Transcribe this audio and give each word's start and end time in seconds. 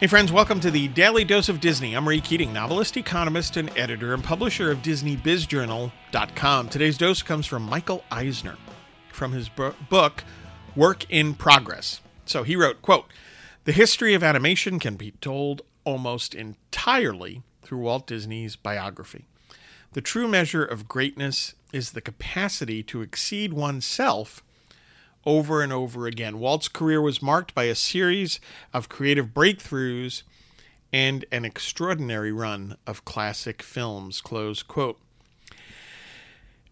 Hey, 0.00 0.06
friends, 0.06 0.32
welcome 0.32 0.60
to 0.60 0.70
the 0.70 0.88
Daily 0.88 1.24
Dose 1.24 1.50
of 1.50 1.60
Disney. 1.60 1.92
I'm 1.92 2.08
Ray 2.08 2.22
Keating, 2.22 2.54
novelist, 2.54 2.96
economist, 2.96 3.58
and 3.58 3.70
editor 3.76 4.14
and 4.14 4.24
publisher 4.24 4.70
of 4.70 4.78
DisneyBizJournal.com. 4.78 6.68
Today's 6.70 6.96
dose 6.96 7.22
comes 7.22 7.44
from 7.44 7.64
Michael 7.64 8.02
Eisner 8.10 8.56
from 9.12 9.32
his 9.32 9.50
book, 9.50 10.24
Work 10.74 11.04
in 11.10 11.34
Progress. 11.34 12.00
So 12.24 12.44
he 12.44 12.56
wrote, 12.56 12.80
quote, 12.80 13.12
The 13.64 13.72
history 13.72 14.14
of 14.14 14.24
animation 14.24 14.78
can 14.78 14.96
be 14.96 15.10
told 15.20 15.60
almost 15.84 16.34
entirely 16.34 17.42
through 17.60 17.80
Walt 17.80 18.06
Disney's 18.06 18.56
biography. 18.56 19.26
The 19.92 20.00
true 20.00 20.28
measure 20.28 20.64
of 20.64 20.88
greatness 20.88 21.52
is 21.74 21.92
the 21.92 22.00
capacity 22.00 22.82
to 22.84 23.02
exceed 23.02 23.52
oneself 23.52 24.42
over 25.26 25.62
and 25.62 25.72
over 25.72 26.06
again. 26.06 26.38
Walt's 26.38 26.68
career 26.68 27.00
was 27.00 27.22
marked 27.22 27.54
by 27.54 27.64
a 27.64 27.74
series 27.74 28.40
of 28.72 28.88
creative 28.88 29.28
breakthroughs 29.28 30.22
and 30.92 31.24
an 31.30 31.44
extraordinary 31.44 32.32
run 32.32 32.76
of 32.86 33.04
classic 33.04 33.62
films. 33.62 34.20
Close 34.20 34.62
quote. 34.62 34.98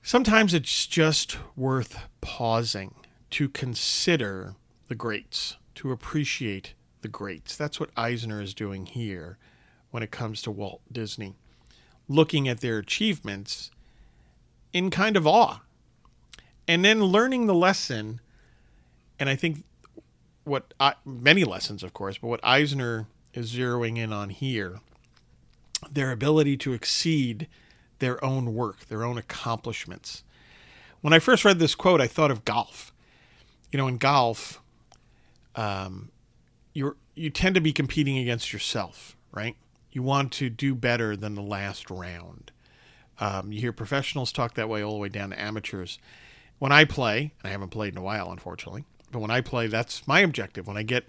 Sometimes 0.03 0.55
it's 0.55 0.87
just 0.87 1.37
worth 1.57 2.07
pausing 2.21 2.95
to 3.31 3.49
consider 3.49 4.55
the 4.89 4.95
greats, 4.95 5.57
to 5.75 5.93
appreciate 5.93 6.73
the 7.03 7.09
greats. 7.09 7.57
That's 7.57 7.79
what 7.79 7.91
Eisner 7.97 8.41
is 8.41 8.55
doing 8.55 8.87
here 8.87 9.37
when 9.91 10.03
it 10.03 10.11
comes 10.11 10.41
to 10.43 10.51
Walt 10.51 10.81
Disney, 10.91 11.35
looking 12.09 12.49
at 12.49 12.61
their 12.61 12.79
achievements 12.79 13.71
in 14.73 14.91
kind 14.91 15.17
of 15.17 15.27
awe, 15.27 15.61
and 16.67 16.85
then 16.85 17.05
learning 17.05 17.47
the 17.47 17.55
lesson 17.55 18.21
and 19.19 19.29
I 19.29 19.37
think 19.37 19.65
what 20.45 20.75
I, 20.81 20.95
many 21.05 21.45
lessons, 21.45 21.83
of 21.83 21.93
course, 21.93 22.19
but 22.19 22.29
what 22.29 22.41
Eisner 22.43 23.07
is 23.35 23.53
zeroing 23.53 23.99
in 23.99 24.13
on 24.13 24.31
here, 24.31 24.81
their 25.91 26.11
ability 26.11 26.57
to 26.59 26.73
exceed 26.73 27.47
their 27.99 28.23
own 28.25 28.55
work, 28.55 28.87
their 28.87 29.05
own 29.05 29.19
accomplishments. 29.19 30.25
When 31.01 31.13
I 31.13 31.19
first 31.19 31.45
read 31.45 31.59
this 31.59 31.75
quote, 31.75 32.01
I 32.01 32.07
thought 32.07 32.31
of 32.31 32.45
golf. 32.45 32.93
You 33.71 33.77
know, 33.77 33.87
in 33.87 33.99
golf, 33.99 34.61
um, 35.55 36.11
you 36.73 36.97
you 37.15 37.31
tend 37.31 37.55
to 37.57 37.61
be 37.61 37.73
competing 37.73 38.17
against 38.19 38.53
yourself, 38.53 39.17
right? 39.33 39.57
You 39.93 40.03
want 40.03 40.33
to 40.35 40.49
do 40.49 40.75
better 40.75 41.17
than 41.17 41.35
the 41.35 41.43
last 41.43 41.91
round. 41.91 42.53
Um, 43.21 43.53
you 43.53 43.61
hear 43.61 43.73
professionals 43.73 44.33
talk 44.33 44.55
that 44.55 44.69
way 44.69 44.83
all 44.83 44.93
the 44.93 44.99
way 44.99 45.09
down 45.09 45.31
to 45.31 45.41
amateurs. 45.41 45.99
When 46.59 46.73
I 46.73 46.85
play, 46.85 47.33
and 47.41 47.49
I 47.49 47.51
haven't 47.51 47.71
played 47.71 47.93
in 47.93 47.99
a 47.99 48.03
while, 48.03 48.31
unfortunately, 48.31 48.85
but 49.11 49.21
when 49.21 49.31
I 49.31 49.41
play, 49.41 49.67
that's 49.67 50.07
my 50.07 50.21
objective. 50.21 50.67
When 50.67 50.77
I 50.77 50.83
get 50.83 51.09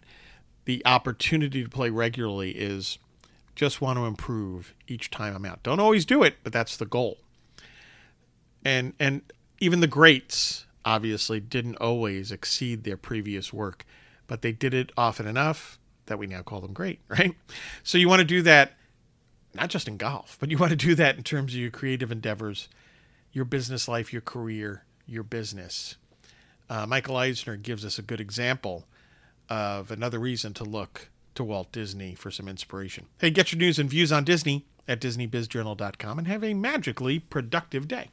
the 0.65 0.81
opportunity 0.85 1.63
to 1.63 1.69
play 1.69 1.89
regularly, 1.89 2.51
is 2.51 2.97
just 3.55 3.81
want 3.81 3.97
to 3.97 4.05
improve 4.05 4.73
each 4.87 5.11
time 5.11 5.35
I'm 5.35 5.45
out. 5.45 5.63
Don't 5.63 5.79
always 5.79 6.05
do 6.05 6.23
it, 6.23 6.35
but 6.43 6.53
that's 6.53 6.77
the 6.77 6.85
goal. 6.85 7.17
And 8.63 8.93
and 8.99 9.21
even 9.59 9.79
the 9.79 9.87
greats 9.87 10.65
obviously 10.85 11.39
didn't 11.39 11.75
always 11.77 12.31
exceed 12.31 12.83
their 12.83 12.97
previous 12.97 13.51
work, 13.51 13.85
but 14.27 14.41
they 14.41 14.51
did 14.51 14.73
it 14.73 14.91
often 14.97 15.27
enough 15.27 15.77
that 16.05 16.17
we 16.17 16.27
now 16.27 16.41
call 16.41 16.61
them 16.61 16.73
great, 16.73 16.99
right? 17.07 17.35
So 17.83 17.97
you 17.97 18.07
want 18.07 18.19
to 18.19 18.25
do 18.25 18.41
that 18.43 18.73
not 19.53 19.69
just 19.69 19.87
in 19.87 19.97
golf, 19.97 20.37
but 20.39 20.51
you 20.51 20.57
want 20.57 20.71
to 20.71 20.75
do 20.75 20.95
that 20.95 21.17
in 21.17 21.23
terms 21.23 21.53
of 21.53 21.59
your 21.59 21.71
creative 21.71 22.11
endeavors, 22.11 22.69
your 23.31 23.45
business 23.45 23.87
life, 23.87 24.13
your 24.13 24.21
career, 24.21 24.83
your 25.07 25.23
business. 25.23 25.95
Uh, 26.69 26.85
Michael 26.85 27.17
Eisner 27.17 27.55
gives 27.55 27.83
us 27.83 27.97
a 27.97 28.01
good 28.01 28.21
example 28.21 28.85
of 29.49 29.91
another 29.91 30.19
reason 30.19 30.53
to 30.53 30.63
look 30.63 31.09
to 31.35 31.43
Walt 31.43 31.71
Disney 31.71 32.15
for 32.15 32.29
some 32.29 32.47
inspiration. 32.47 33.07
Hey, 33.19 33.31
get 33.31 33.51
your 33.51 33.59
news 33.59 33.79
and 33.79 33.89
views 33.89 34.11
on 34.11 34.23
Disney 34.23 34.65
at 34.87 35.01
DisneyBizJournal.com 35.01 36.19
and 36.19 36.27
have 36.27 36.43
a 36.43 36.53
magically 36.53 37.19
productive 37.19 37.87
day. 37.87 38.09